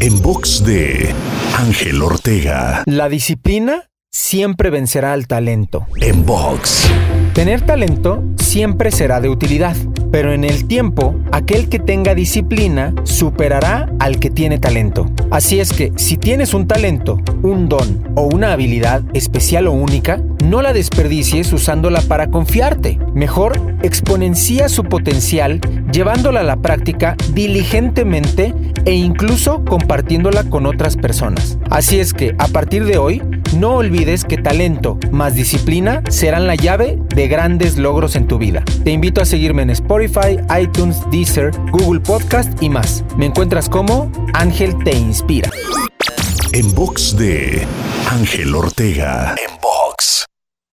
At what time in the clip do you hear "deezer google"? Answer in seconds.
41.10-42.00